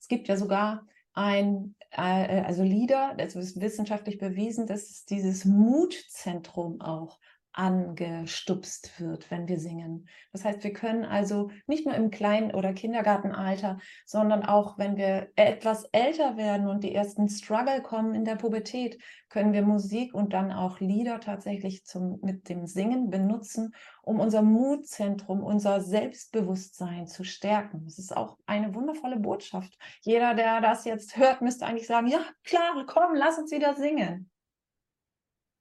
Es 0.00 0.08
gibt 0.08 0.28
ja 0.28 0.36
sogar 0.36 0.86
ein, 1.12 1.74
äh, 1.90 2.42
also 2.42 2.62
Lieder, 2.62 3.14
das 3.16 3.36
ist 3.36 3.60
wissenschaftlich 3.60 4.18
bewiesen, 4.18 4.66
dass 4.66 5.04
dieses 5.04 5.44
Mutzentrum 5.44 6.80
auch 6.80 7.18
angestupst 7.52 8.98
wird, 8.98 9.30
wenn 9.30 9.48
wir 9.48 9.58
singen. 9.58 10.08
Das 10.32 10.44
heißt, 10.44 10.64
wir 10.64 10.72
können 10.72 11.04
also 11.04 11.50
nicht 11.66 11.86
nur 11.86 11.94
im 11.94 12.10
Klein- 12.10 12.54
oder 12.54 12.72
Kindergartenalter, 12.72 13.78
sondern 14.06 14.42
auch, 14.42 14.78
wenn 14.78 14.96
wir 14.96 15.30
etwas 15.36 15.84
älter 15.92 16.36
werden 16.36 16.66
und 16.68 16.82
die 16.82 16.94
ersten 16.94 17.28
Struggle 17.28 17.82
kommen 17.82 18.14
in 18.14 18.24
der 18.24 18.36
Pubertät, 18.36 19.02
können 19.28 19.52
wir 19.52 19.62
Musik 19.62 20.14
und 20.14 20.32
dann 20.32 20.52
auch 20.52 20.80
Lieder 20.80 21.20
tatsächlich 21.20 21.84
zum, 21.84 22.18
mit 22.22 22.48
dem 22.48 22.66
Singen 22.66 23.10
benutzen, 23.10 23.74
um 24.02 24.20
unser 24.20 24.42
Mutzentrum, 24.42 25.42
unser 25.42 25.80
Selbstbewusstsein 25.80 27.06
zu 27.06 27.24
stärken. 27.24 27.84
Das 27.84 27.98
ist 27.98 28.16
auch 28.16 28.38
eine 28.46 28.74
wundervolle 28.74 29.18
Botschaft. 29.18 29.76
Jeder, 30.02 30.34
der 30.34 30.60
das 30.60 30.84
jetzt 30.84 31.16
hört, 31.16 31.42
müsste 31.42 31.66
eigentlich 31.66 31.86
sagen, 31.86 32.06
ja, 32.06 32.20
klar, 32.44 32.84
komm, 32.86 33.14
lass 33.14 33.38
uns 33.38 33.50
wieder 33.52 33.74
singen. 33.74 34.30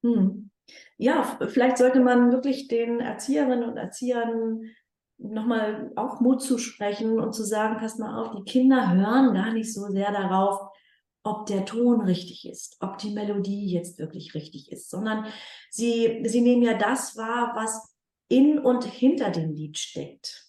Hm 0.04 0.50
ja, 0.98 1.24
vielleicht 1.48 1.78
sollte 1.78 2.00
man 2.00 2.32
wirklich 2.32 2.68
den 2.68 3.00
Erzieherinnen 3.00 3.63
und 3.63 3.78
Erziehern 3.78 4.63
nochmal 5.18 5.92
auch 5.96 6.20
Mut 6.20 6.42
zusprechen 6.42 7.20
und 7.20 7.34
zu 7.34 7.44
sagen, 7.44 7.78
passt 7.78 8.00
mal 8.00 8.22
auf, 8.22 8.36
die 8.36 8.51
Kinder 8.51 8.94
hören 8.94 9.34
gar 9.34 9.54
nicht 9.54 9.74
so 9.74 9.88
sehr 9.88 10.12
darauf, 10.12 10.60
ob 11.24 11.46
der 11.46 11.66
Ton 11.66 12.01
richtig 12.01 12.48
ist, 12.48 12.78
ob 12.80 12.98
die 12.98 13.12
Melodie 13.12 13.72
jetzt 13.72 14.00
wirklich 14.00 14.34
richtig 14.34 14.72
ist, 14.72 14.90
sondern 14.90 15.25
sie, 15.70 16.24
sie 16.25 16.42
nehmen 16.42 16.63
ja 16.63 16.74
das 16.74 17.16
wahr, 17.16 17.54
was 17.56 17.96
in 18.28 18.60
und 18.60 18.84
hinter 18.86 19.30
dem 19.30 19.54
Lied 19.54 19.78
steckt. 19.78 20.48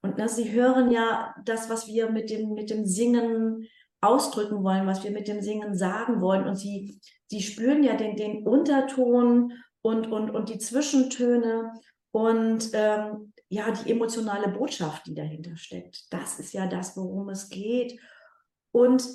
Und 0.00 0.14
na, 0.16 0.28
sie 0.28 0.50
hören 0.50 0.90
ja 0.90 1.34
das, 1.44 1.68
was 1.68 1.86
wir 1.86 2.10
mit 2.10 2.30
dem, 2.30 2.54
mit 2.54 2.70
dem 2.70 2.86
Singen 2.86 3.68
ausdrücken 4.00 4.64
wollen, 4.64 4.86
was 4.86 5.04
wir 5.04 5.10
mit 5.10 5.28
dem 5.28 5.42
Singen 5.42 5.76
sagen 5.76 6.20
wollen. 6.20 6.46
Und 6.46 6.56
sie, 6.56 7.00
sie 7.32 7.40
spüren 7.40 7.82
ja 7.82 7.96
den, 7.96 8.14
den 8.14 8.46
Unterton 8.46 9.54
und, 9.80 10.12
und, 10.12 10.30
und 10.30 10.50
die 10.50 10.58
Zwischentöne 10.58 11.72
und 12.10 12.68
ähm, 12.74 13.32
ja, 13.48 13.70
die 13.70 13.90
emotionale 13.90 14.48
Botschaft, 14.48 15.06
die 15.06 15.14
dahinter 15.14 15.56
steckt. 15.56 16.12
Das 16.12 16.38
ist 16.38 16.52
ja 16.52 16.66
das, 16.66 16.94
worum 16.94 17.30
es 17.30 17.48
geht. 17.48 17.98
Und 18.70 19.08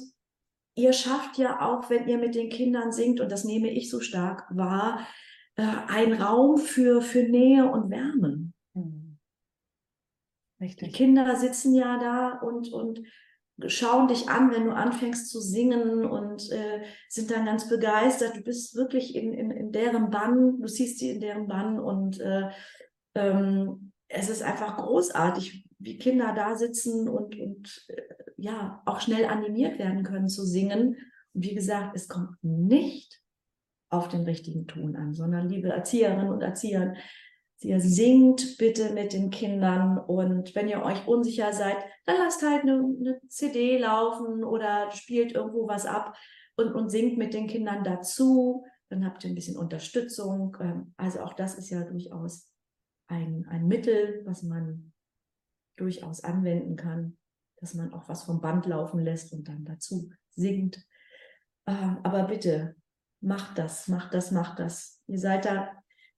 ihr 0.74 0.93
schafft 0.93 1.38
ja 1.38 1.62
auch, 1.62 1.91
wenn 1.91 2.07
ihr 2.07 2.17
mit 2.17 2.33
den 2.33 2.50
Kindern 2.50 2.91
singt, 2.91 3.19
und 3.19 3.31
das 3.31 3.43
nehme 3.43 3.69
ich 3.69 3.91
so 3.91 4.00
stark 4.00 4.45
wahr, 4.50 5.07
äh, 5.55 5.62
einen 5.62 6.19
Raum 6.19 6.57
für, 6.57 7.03
für 7.03 7.21
Nähe 7.21 7.69
und 7.69 7.91
Wärme. 7.91 8.51
Mhm. 8.74 9.19
Die 10.59 10.91
Kinder 10.91 11.36
sitzen 11.36 11.75
ja 11.75 12.00
da 12.00 12.39
und, 12.39 12.74
und 12.74 13.03
schauen 13.65 14.07
dich 14.07 14.29
an, 14.29 14.51
wenn 14.51 14.65
du 14.65 14.71
anfängst 14.71 15.29
zu 15.29 15.41
singen 15.41 16.05
und 16.05 16.51
äh, 16.51 16.83
sind 17.09 17.31
dann 17.31 17.45
ganz 17.45 17.67
begeistert. 17.67 18.37
Du 18.37 18.41
bist 18.41 18.75
wirklich 18.75 19.15
in, 19.15 19.33
in, 19.33 19.51
in 19.51 19.71
deren 19.71 20.09
Bann, 20.09 20.59
du 20.61 20.67
siehst 20.67 20.99
sie 20.99 21.09
in 21.09 21.19
deren 21.19 21.47
Bann 21.47 21.79
und 21.79 22.19
äh, 22.19 22.49
ähm, 23.15 23.91
es 24.07 24.29
ist 24.29 24.43
einfach 24.43 24.77
großartig, 24.77 25.65
wie 25.79 25.97
Kinder 25.97 26.33
da 26.35 26.55
sitzen 26.55 27.09
und, 27.09 27.37
und 27.39 27.85
äh, 27.89 28.01
ja, 28.37 28.81
auch 28.85 29.01
schnell 29.01 29.25
animiert 29.25 29.79
werden 29.79 30.03
können 30.03 30.29
zu 30.29 30.45
singen. 30.45 30.97
Und 31.33 31.43
wie 31.43 31.55
gesagt, 31.55 31.95
es 31.95 32.07
kommt 32.07 32.37
nicht 32.43 33.21
auf 33.89 34.07
den 34.07 34.21
richtigen 34.23 34.67
Ton 34.67 34.95
an, 34.95 35.13
sondern 35.13 35.49
liebe 35.49 35.69
Erzieherinnen 35.69 36.29
und 36.29 36.41
Erzieher, 36.41 36.95
Ihr 37.61 37.81
singt 37.81 38.57
bitte 38.57 38.93
mit 38.93 39.13
den 39.13 39.31
Kindern 39.31 39.97
und 39.97 40.53
wenn 40.53 40.67
ihr 40.67 40.83
euch 40.83 41.07
unsicher 41.07 41.53
seid, 41.53 41.77
dann 42.05 42.17
lasst 42.17 42.43
halt 42.43 42.61
eine, 42.61 42.73
eine 42.73 43.19
CD 43.27 43.79
laufen 43.79 44.43
oder 44.43 44.91
spielt 44.91 45.31
irgendwo 45.31 45.67
was 45.67 45.87
ab 45.87 46.15
und, 46.55 46.73
und 46.73 46.89
singt 46.89 47.17
mit 47.17 47.33
den 47.33 47.47
Kindern 47.47 47.83
dazu. 47.83 48.63
Dann 48.89 49.05
habt 49.05 49.23
ihr 49.23 49.31
ein 49.31 49.35
bisschen 49.35 49.57
Unterstützung. 49.57 50.55
Ähm, 50.59 50.93
also 50.97 51.21
auch 51.21 51.33
das 51.33 51.55
ist 51.55 51.69
ja 51.71 51.83
durchaus 51.83 52.53
ein, 53.07 53.45
ein 53.49 53.67
Mittel, 53.67 54.21
was 54.25 54.43
man 54.43 54.93
durchaus 55.77 56.23
anwenden 56.23 56.75
kann, 56.75 57.17
dass 57.59 57.73
man 57.73 57.91
auch 57.91 58.07
was 58.07 58.23
vom 58.23 58.39
Band 58.39 58.67
laufen 58.67 58.99
lässt 58.99 59.33
und 59.33 59.47
dann 59.47 59.65
dazu 59.65 60.11
singt. 60.29 60.85
Ähm, 61.65 61.99
aber 62.03 62.23
bitte, 62.23 62.75
macht 63.19 63.57
das, 63.57 63.87
macht 63.87 64.13
das, 64.13 64.31
macht 64.31 64.59
das. 64.59 65.01
Ihr 65.07 65.19
seid 65.19 65.45
da 65.45 65.71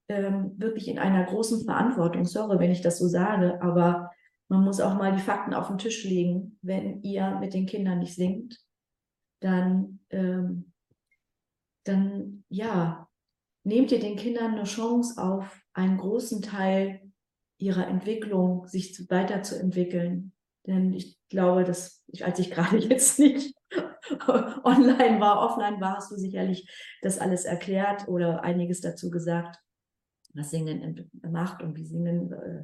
ähm, 0.10 0.56
wirklich 0.58 0.88
in 0.88 1.00
einer 1.00 1.24
großen 1.24 1.64
Verantwortung. 1.64 2.26
Sorry, 2.26 2.60
wenn 2.60 2.72
ich 2.72 2.82
das 2.82 2.98
so 2.98 3.08
sage, 3.08 3.62
aber 3.62 4.12
man 4.50 4.64
muss 4.64 4.82
auch 4.82 4.96
mal 4.96 5.14
die 5.14 5.22
Fakten 5.22 5.54
auf 5.54 5.68
den 5.68 5.78
Tisch 5.78 6.04
legen. 6.04 6.58
Wenn 6.62 7.02
ihr 7.04 7.38
mit 7.40 7.54
den 7.54 7.68
Kindern 7.68 8.00
nicht 8.00 8.16
singt, 8.16 8.60
dann, 9.40 10.00
ähm, 10.10 10.74
dann 11.86 12.44
ja, 12.50 13.08
nehmt 13.64 13.92
ihr 13.92 14.00
den 14.00 14.16
Kindern 14.16 14.56
eine 14.56 14.64
Chance 14.64 15.22
auf 15.22 15.62
einen 15.74 15.98
großen 15.98 16.42
Teil 16.42 17.02
ihrer 17.60 17.88
Entwicklung, 17.88 18.68
sich 18.68 18.96
zu, 18.96 19.08
weiterzuentwickeln. 19.10 20.34
Denn 20.66 20.94
ich 20.94 21.20
glaube, 21.30 21.64
dass 21.64 22.04
ich, 22.08 22.26
als 22.26 22.40
ich 22.40 22.50
gerade 22.52 22.78
jetzt 22.78 23.20
nicht 23.20 23.56
online 24.64 25.20
war, 25.20 25.42
offline 25.42 25.80
war, 25.80 25.98
hast 25.98 26.12
du 26.12 26.16
sicherlich 26.16 26.68
das 27.04 27.20
alles 27.20 27.46
erklärt 27.46 28.08
oder 28.08 28.44
einiges 28.44 28.82
dazu 28.82 29.12
gesagt 29.12 29.60
was 30.34 30.52
Singen 30.52 31.10
macht 31.22 31.62
und 31.64 31.76
wie 31.78 31.86
Singen 31.86 32.32
äh, 32.32 32.64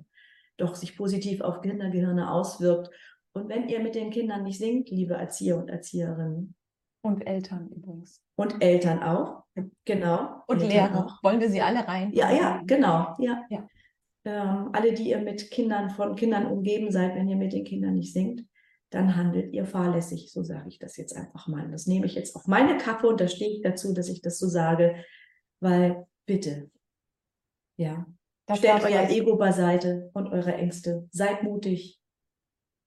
doch 0.57 0.75
sich 0.75 0.95
positiv 0.97 1.41
auf 1.41 1.61
Kindergehirne 1.61 2.31
auswirkt. 2.31 2.89
Und 3.33 3.49
wenn 3.49 3.67
ihr 3.67 3.79
mit 3.81 3.95
den 3.95 4.11
Kindern 4.11 4.43
nicht 4.43 4.59
singt, 4.59 4.89
liebe 4.89 5.15
Erzieher 5.15 5.57
und 5.57 5.69
Erzieherinnen. 5.69 6.55
Und 7.01 7.27
Eltern 7.27 7.69
übrigens. 7.69 8.21
Und 8.35 8.63
Eltern 8.63 9.03
auch, 9.03 9.43
genau. 9.85 10.43
Und 10.47 10.61
Eltern 10.61 10.69
Lehrer. 10.69 11.05
Auch. 11.05 11.23
Wollen 11.23 11.39
wir 11.39 11.49
sie 11.49 11.61
alle 11.61 11.87
rein? 11.87 12.11
Ja, 12.13 12.31
ja, 12.31 12.63
genau. 12.65 13.13
Ja. 13.19 13.43
ja. 13.49 13.67
Ähm, 14.25 14.69
alle, 14.73 14.93
die 14.93 15.09
ihr 15.09 15.19
mit 15.19 15.51
Kindern 15.51 15.91
von 15.91 16.15
Kindern 16.15 16.47
umgeben 16.47 16.91
seid, 16.91 17.15
wenn 17.15 17.29
ihr 17.29 17.35
mit 17.35 17.53
den 17.53 17.63
Kindern 17.63 17.95
nicht 17.95 18.11
singt, 18.11 18.43
dann 18.89 19.15
handelt 19.15 19.53
ihr 19.53 19.65
fahrlässig. 19.65 20.31
So 20.31 20.41
sage 20.41 20.67
ich 20.69 20.79
das 20.79 20.97
jetzt 20.97 21.15
einfach 21.15 21.47
mal. 21.47 21.69
Das 21.69 21.85
nehme 21.85 22.05
ich 22.05 22.15
jetzt 22.15 22.35
auf 22.35 22.47
meine 22.47 22.77
Kappe 22.77 23.07
und 23.07 23.21
da 23.21 23.27
stehe 23.27 23.51
ich 23.51 23.61
dazu, 23.61 23.93
dass 23.93 24.09
ich 24.09 24.21
das 24.21 24.39
so 24.39 24.47
sage, 24.47 24.95
weil 25.59 26.07
bitte, 26.25 26.71
ja. 27.77 28.05
Das 28.47 28.59
Stellt 28.59 28.83
euer 28.83 29.09
Ego 29.09 29.37
beiseite 29.37 30.11
und 30.13 30.27
eure 30.27 30.53
Ängste. 30.53 31.07
Seid 31.11 31.41
mutig. 31.41 31.99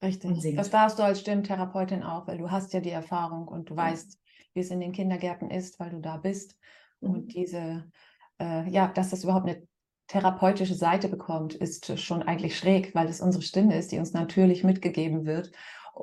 Richtig. 0.02 0.54
Das 0.54 0.70
darfst 0.70 0.98
du 0.98 1.02
als 1.02 1.20
Stimmtherapeutin 1.20 2.04
auch, 2.04 2.28
weil 2.28 2.38
du 2.38 2.50
hast 2.50 2.72
ja 2.72 2.80
die 2.80 2.90
Erfahrung 2.90 3.48
und 3.48 3.70
du 3.70 3.74
ja. 3.74 3.82
weißt, 3.82 4.18
wie 4.54 4.60
es 4.60 4.70
in 4.70 4.80
den 4.80 4.92
Kindergärten 4.92 5.50
ist, 5.50 5.80
weil 5.80 5.90
du 5.90 6.00
da 6.00 6.16
bist. 6.16 6.56
Mhm. 7.00 7.10
Und 7.10 7.34
diese, 7.34 7.90
äh, 8.40 8.68
ja, 8.70 8.86
dass 8.88 9.10
das 9.10 9.24
überhaupt 9.24 9.48
eine 9.48 9.66
therapeutische 10.06 10.74
Seite 10.74 11.08
bekommt, 11.08 11.54
ist 11.54 11.98
schon 12.00 12.22
eigentlich 12.22 12.56
schräg, 12.56 12.94
weil 12.94 13.08
es 13.08 13.20
unsere 13.20 13.42
Stimme 13.42 13.76
ist, 13.76 13.90
die 13.90 13.98
uns 13.98 14.12
natürlich 14.12 14.62
mitgegeben 14.62 15.26
wird 15.26 15.50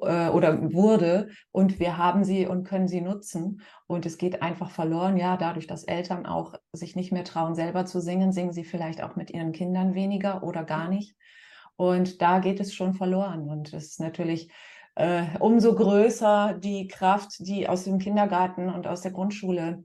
äh, 0.02 0.30
oder 0.30 0.74
wurde 0.74 1.30
und 1.52 1.80
wir 1.80 1.98
haben 1.98 2.24
sie 2.24 2.48
und 2.48 2.64
können 2.64 2.88
sie 2.88 3.02
nutzen 3.02 3.62
und 3.88 4.06
es 4.06 4.18
geht 4.18 4.42
einfach 4.42 4.72
verloren. 4.72 5.18
Ja, 5.18 5.38
dadurch, 5.38 5.68
dass 5.68 5.84
Eltern 5.84 6.26
auch 6.26 6.56
sich 6.74 6.96
nicht 6.96 7.12
mehr 7.12 7.24
trauen, 7.24 7.56
selber 7.56 7.86
zu 7.86 8.02
singen, 8.02 8.32
singen 8.32 8.54
sie 8.54 8.64
vielleicht 8.64 9.02
auch 9.04 9.16
mit 9.16 9.32
ihren 9.32 9.52
Kindern 9.52 9.94
weniger 9.94 10.44
oder 10.44 10.64
gar 10.64 10.90
nicht. 10.90 11.16
Und 11.78 12.22
da 12.22 12.40
geht 12.40 12.60
es 12.60 12.74
schon 12.74 12.94
verloren 12.94 13.50
und 13.50 13.74
es 13.74 13.92
ist 13.92 14.00
natürlich 14.00 14.50
äh, 14.96 15.26
umso 15.40 15.76
größer 15.76 16.58
die 16.58 16.88
Kraft, 16.88 17.40
die 17.40 17.68
aus 17.68 17.84
dem 17.84 18.00
Kindergarten 18.00 18.70
und 18.70 18.88
aus 18.88 19.02
der 19.02 19.12
Grundschule 19.12 19.84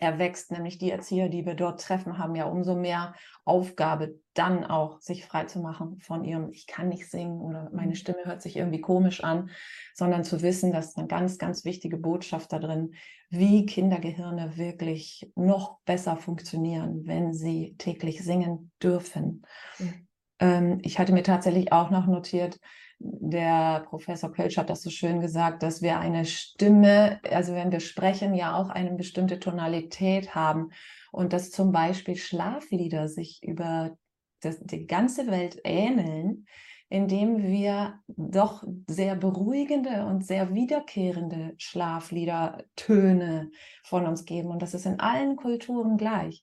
erwächst, 0.00 0.50
nämlich 0.50 0.78
die 0.78 0.90
Erzieher, 0.90 1.28
die 1.28 1.46
wir 1.46 1.54
dort 1.54 1.80
treffen, 1.80 2.18
haben 2.18 2.34
ja 2.34 2.44
umso 2.44 2.74
mehr 2.74 3.14
Aufgabe, 3.44 4.20
dann 4.34 4.64
auch 4.64 5.00
sich 5.00 5.24
frei 5.24 5.44
zu 5.44 5.60
machen 5.60 5.98
von 6.00 6.24
ihrem, 6.24 6.50
ich 6.50 6.66
kann 6.66 6.88
nicht 6.88 7.10
singen 7.10 7.40
oder 7.40 7.70
meine 7.72 7.90
mhm. 7.90 7.94
Stimme 7.94 8.24
hört 8.24 8.42
sich 8.42 8.56
irgendwie 8.56 8.80
komisch 8.80 9.22
an, 9.22 9.50
sondern 9.94 10.24
zu 10.24 10.42
wissen, 10.42 10.72
dass 10.72 10.96
eine 10.96 11.06
ganz, 11.06 11.38
ganz 11.38 11.64
wichtige 11.64 11.96
Botschaft 11.96 12.52
da 12.52 12.58
drin, 12.58 12.94
wie 13.30 13.66
Kindergehirne 13.66 14.56
wirklich 14.56 15.30
noch 15.34 15.78
besser 15.84 16.16
funktionieren, 16.16 17.06
wenn 17.06 17.32
sie 17.32 17.74
täglich 17.78 18.22
singen 18.22 18.70
dürfen. 18.82 19.42
Mhm. 19.78 20.06
Ähm, 20.38 20.78
ich 20.82 20.98
hatte 20.98 21.12
mir 21.12 21.22
tatsächlich 21.22 21.72
auch 21.72 21.90
noch 21.90 22.06
notiert, 22.06 22.60
der 22.98 23.84
Professor 23.88 24.32
Kölsch 24.32 24.56
hat 24.56 24.70
das 24.70 24.82
so 24.82 24.90
schön 24.90 25.20
gesagt, 25.20 25.62
dass 25.62 25.82
wir 25.82 25.98
eine 25.98 26.24
Stimme, 26.24 27.20
also 27.30 27.54
wenn 27.54 27.72
wir 27.72 27.80
sprechen, 27.80 28.34
ja 28.34 28.56
auch 28.56 28.68
eine 28.68 28.92
bestimmte 28.92 29.38
Tonalität 29.38 30.34
haben 30.34 30.70
und 31.12 31.32
dass 31.32 31.50
zum 31.50 31.72
Beispiel 31.72 32.16
Schlaflieder 32.16 33.08
sich 33.08 33.42
über 33.42 33.96
das, 34.40 34.58
die 34.60 34.86
ganze 34.86 35.26
Welt 35.26 35.60
ähneln, 35.64 36.46
indem 36.88 37.42
wir 37.42 38.00
doch 38.06 38.64
sehr 38.86 39.16
beruhigende 39.16 40.06
und 40.06 40.24
sehr 40.24 40.54
wiederkehrende 40.54 41.54
Schlafliedertöne 41.58 43.50
von 43.82 44.06
uns 44.06 44.24
geben. 44.24 44.50
Und 44.50 44.62
das 44.62 44.72
ist 44.72 44.86
in 44.86 45.00
allen 45.00 45.36
Kulturen 45.36 45.96
gleich. 45.96 46.42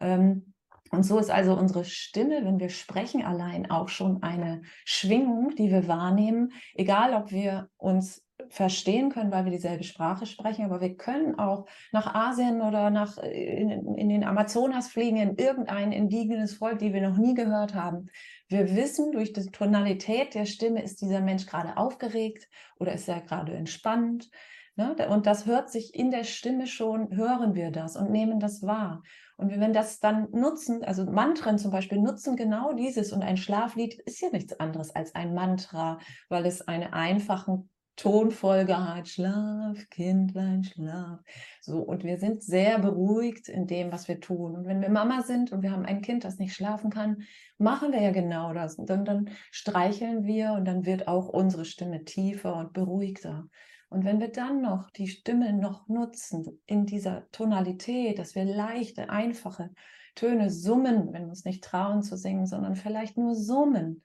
Ähm, 0.00 0.54
und 0.90 1.04
so 1.04 1.18
ist 1.18 1.30
also 1.30 1.56
unsere 1.56 1.84
Stimme, 1.84 2.44
wenn 2.44 2.58
wir 2.58 2.68
sprechen, 2.68 3.24
allein 3.24 3.70
auch 3.70 3.88
schon 3.88 4.22
eine 4.22 4.62
Schwingung, 4.84 5.54
die 5.54 5.70
wir 5.70 5.86
wahrnehmen, 5.86 6.52
egal 6.74 7.14
ob 7.14 7.30
wir 7.30 7.68
uns 7.76 8.26
verstehen 8.48 9.10
können, 9.10 9.30
weil 9.30 9.44
wir 9.44 9.52
dieselbe 9.52 9.84
Sprache 9.84 10.26
sprechen, 10.26 10.64
aber 10.64 10.80
wir 10.80 10.96
können 10.96 11.38
auch 11.38 11.66
nach 11.92 12.12
Asien 12.14 12.60
oder 12.60 12.90
nach 12.90 13.18
in, 13.18 13.94
in 13.94 14.08
den 14.08 14.24
Amazonas 14.24 14.88
fliegen, 14.88 15.18
in 15.18 15.36
irgendein 15.36 15.92
indigenes 15.92 16.54
Volk, 16.54 16.78
die 16.80 16.92
wir 16.92 17.08
noch 17.08 17.16
nie 17.16 17.34
gehört 17.34 17.74
haben. 17.74 18.08
Wir 18.48 18.74
wissen 18.74 19.12
durch 19.12 19.32
die 19.32 19.46
Tonalität 19.46 20.34
der 20.34 20.46
Stimme, 20.46 20.82
ist 20.82 21.00
dieser 21.00 21.20
Mensch 21.20 21.46
gerade 21.46 21.76
aufgeregt 21.76 22.48
oder 22.78 22.92
ist 22.92 23.08
er 23.08 23.20
gerade 23.20 23.52
entspannt. 23.52 24.30
Ne? 24.74 24.96
Und 25.08 25.26
das 25.26 25.46
hört 25.46 25.70
sich 25.70 25.94
in 25.94 26.10
der 26.10 26.24
Stimme 26.24 26.66
schon, 26.66 27.14
hören 27.14 27.54
wir 27.54 27.70
das 27.70 27.96
und 27.96 28.10
nehmen 28.10 28.40
das 28.40 28.62
wahr. 28.62 29.02
Und 29.40 29.58
wenn 29.58 29.72
das 29.72 30.00
dann 30.00 30.30
nutzen, 30.32 30.84
also 30.84 31.06
Mantren 31.06 31.56
zum 31.56 31.70
Beispiel 31.70 31.98
nutzen 31.98 32.36
genau 32.36 32.74
dieses 32.74 33.10
und 33.10 33.22
ein 33.22 33.38
Schlaflied 33.38 33.94
ist 33.94 34.20
ja 34.20 34.28
nichts 34.30 34.60
anderes 34.60 34.94
als 34.94 35.14
ein 35.14 35.32
Mantra, 35.32 35.98
weil 36.28 36.44
es 36.44 36.68
eine 36.68 36.92
einfache 36.92 37.64
Tonfolge 37.96 38.76
hat, 38.76 39.08
Schlaf, 39.08 39.88
Kindlein, 39.88 40.62
Schlaf. 40.62 41.20
So, 41.62 41.78
und 41.78 42.04
wir 42.04 42.18
sind 42.18 42.42
sehr 42.42 42.78
beruhigt 42.78 43.48
in 43.48 43.66
dem, 43.66 43.92
was 43.92 44.08
wir 44.08 44.20
tun. 44.20 44.56
Und 44.56 44.66
wenn 44.66 44.82
wir 44.82 44.90
Mama 44.90 45.22
sind 45.22 45.52
und 45.52 45.62
wir 45.62 45.70
haben 45.70 45.86
ein 45.86 46.02
Kind, 46.02 46.24
das 46.24 46.38
nicht 46.38 46.54
schlafen 46.54 46.90
kann, 46.90 47.22
machen 47.56 47.92
wir 47.92 48.02
ja 48.02 48.10
genau 48.10 48.52
das. 48.52 48.74
Und 48.74 48.90
dann, 48.90 49.06
dann 49.06 49.30
streicheln 49.50 50.24
wir 50.24 50.52
und 50.52 50.66
dann 50.66 50.84
wird 50.84 51.08
auch 51.08 51.28
unsere 51.28 51.64
Stimme 51.64 52.04
tiefer 52.04 52.56
und 52.56 52.74
beruhigter. 52.74 53.48
Und 53.90 54.04
wenn 54.04 54.20
wir 54.20 54.30
dann 54.30 54.62
noch 54.62 54.88
die 54.90 55.08
Stimme 55.08 55.52
noch 55.52 55.88
nutzen 55.88 56.62
in 56.66 56.86
dieser 56.86 57.28
Tonalität, 57.32 58.18
dass 58.20 58.36
wir 58.36 58.44
leichte, 58.44 59.10
einfache 59.10 59.70
Töne 60.14 60.50
summen, 60.50 61.12
wenn 61.12 61.24
wir 61.24 61.30
uns 61.30 61.44
nicht 61.44 61.64
trauen 61.64 62.02
zu 62.02 62.16
singen, 62.16 62.46
sondern 62.46 62.76
vielleicht 62.76 63.18
nur 63.18 63.34
summen, 63.34 64.02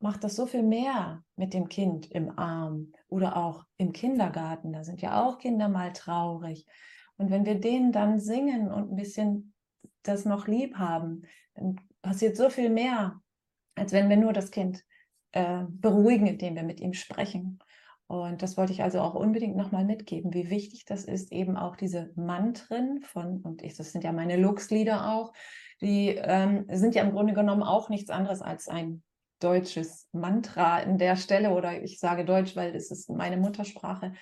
macht 0.00 0.22
das 0.22 0.36
so 0.36 0.44
viel 0.44 0.62
mehr 0.62 1.24
mit 1.34 1.54
dem 1.54 1.68
Kind 1.68 2.10
im 2.10 2.38
Arm 2.38 2.92
oder 3.08 3.38
auch 3.38 3.64
im 3.78 3.92
Kindergarten. 3.92 4.74
Da 4.74 4.84
sind 4.84 5.00
ja 5.00 5.24
auch 5.24 5.38
Kinder 5.38 5.70
mal 5.70 5.94
traurig. 5.94 6.66
Und 7.16 7.30
wenn 7.30 7.46
wir 7.46 7.58
denen 7.58 7.92
dann 7.92 8.20
singen 8.20 8.70
und 8.70 8.92
ein 8.92 8.96
bisschen 8.96 9.54
das 10.02 10.26
noch 10.26 10.46
lieb 10.46 10.76
haben, 10.76 11.22
dann 11.54 11.80
passiert 12.02 12.36
so 12.36 12.50
viel 12.50 12.68
mehr, 12.68 13.20
als 13.74 13.92
wenn 13.92 14.10
wir 14.10 14.18
nur 14.18 14.34
das 14.34 14.50
Kind 14.50 14.84
äh, 15.32 15.64
beruhigen, 15.68 16.26
indem 16.26 16.56
wir 16.56 16.62
mit 16.62 16.80
ihm 16.80 16.92
sprechen. 16.92 17.58
Und 18.08 18.42
das 18.42 18.56
wollte 18.56 18.72
ich 18.72 18.82
also 18.82 19.00
auch 19.00 19.14
unbedingt 19.14 19.56
nochmal 19.56 19.84
mitgeben, 19.84 20.32
wie 20.32 20.48
wichtig 20.48 20.84
das 20.84 21.04
ist, 21.04 21.32
eben 21.32 21.56
auch 21.56 21.76
diese 21.76 22.12
Mantren 22.14 23.02
von, 23.02 23.42
und 23.42 23.62
ich, 23.62 23.76
das 23.76 23.90
sind 23.90 24.04
ja 24.04 24.12
meine 24.12 24.36
Lux-Lieder 24.36 25.12
auch, 25.12 25.32
die 25.80 26.10
ähm, 26.10 26.66
sind 26.70 26.94
ja 26.94 27.02
im 27.02 27.12
Grunde 27.12 27.34
genommen 27.34 27.62
auch 27.62 27.88
nichts 27.88 28.10
anderes 28.10 28.42
als 28.42 28.68
ein 28.68 29.02
deutsches 29.40 30.08
Mantra 30.12 30.78
in 30.78 30.98
der 30.98 31.16
Stelle 31.16 31.50
oder 31.50 31.82
ich 31.82 31.98
sage 31.98 32.24
Deutsch, 32.24 32.56
weil 32.56 32.74
es 32.74 32.90
ist 32.90 33.10
meine 33.10 33.36
Muttersprache. 33.36 34.14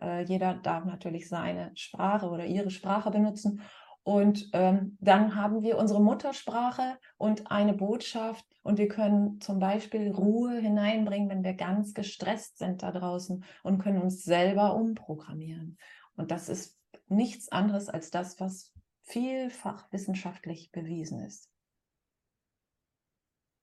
Äh, 0.00 0.24
jeder 0.24 0.54
darf 0.54 0.84
natürlich 0.84 1.28
seine 1.28 1.70
Sprache 1.74 2.28
oder 2.28 2.44
ihre 2.44 2.70
Sprache 2.70 3.10
benutzen. 3.10 3.62
Und 4.08 4.48
ähm, 4.54 4.96
dann 5.02 5.34
haben 5.34 5.60
wir 5.60 5.76
unsere 5.76 6.00
Muttersprache 6.00 6.98
und 7.18 7.50
eine 7.50 7.74
Botschaft 7.74 8.46
und 8.62 8.78
wir 8.78 8.88
können 8.88 9.38
zum 9.42 9.58
Beispiel 9.58 10.12
Ruhe 10.12 10.58
hineinbringen, 10.58 11.28
wenn 11.28 11.44
wir 11.44 11.52
ganz 11.52 11.92
gestresst 11.92 12.56
sind 12.56 12.82
da 12.82 12.90
draußen 12.90 13.44
und 13.62 13.82
können 13.82 14.00
uns 14.00 14.24
selber 14.24 14.76
umprogrammieren. 14.76 15.76
Und 16.16 16.30
das 16.30 16.48
ist 16.48 16.78
nichts 17.08 17.52
anderes 17.52 17.90
als 17.90 18.10
das, 18.10 18.40
was 18.40 18.72
vielfach 19.02 19.92
wissenschaftlich 19.92 20.72
bewiesen 20.72 21.20
ist. 21.20 21.50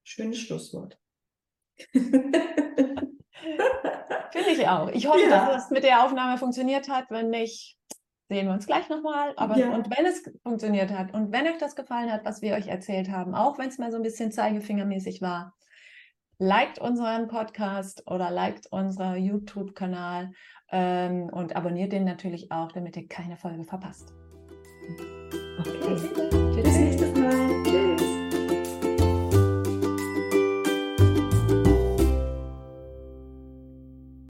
Schönes 0.03 0.37
Schlusswort. 0.37 0.99
Finde 1.91 2.37
ich 4.51 4.67
auch. 4.67 4.89
Ich 4.89 5.07
hoffe, 5.07 5.21
ja. 5.21 5.47
dass 5.47 5.63
es 5.63 5.71
mit 5.71 5.83
der 5.83 6.05
Aufnahme 6.05 6.37
funktioniert 6.37 6.87
hat. 6.87 7.09
Wenn 7.09 7.31
nicht, 7.31 7.79
sehen 8.29 8.47
wir 8.47 8.53
uns 8.53 8.65
gleich 8.65 8.89
nochmal. 8.89 9.33
Aber 9.37 9.57
ja. 9.57 9.73
und 9.73 9.89
wenn 9.95 10.05
es 10.05 10.23
funktioniert 10.43 10.91
hat 10.91 11.13
und 11.13 11.31
wenn 11.31 11.47
euch 11.47 11.57
das 11.57 11.75
gefallen 11.75 12.11
hat, 12.11 12.25
was 12.25 12.41
wir 12.41 12.55
euch 12.55 12.67
erzählt 12.67 13.09
haben, 13.09 13.35
auch 13.35 13.57
wenn 13.57 13.69
es 13.69 13.77
mal 13.77 13.91
so 13.91 13.97
ein 13.97 14.03
bisschen 14.03 14.31
zeigefingermäßig 14.31 15.21
war, 15.21 15.53
liked 16.37 16.79
unseren 16.79 17.27
Podcast 17.27 18.03
oder 18.07 18.31
liked 18.31 18.67
unseren 18.71 19.17
YouTube-Kanal 19.17 20.31
ähm, 20.71 21.29
und 21.31 21.55
abonniert 21.55 21.91
den 21.91 22.03
natürlich 22.03 22.51
auch, 22.51 22.71
damit 22.71 22.97
ihr 22.97 23.07
keine 23.07 23.37
Folge 23.37 23.63
verpasst. 23.63 24.13
Okay. 25.59 26.44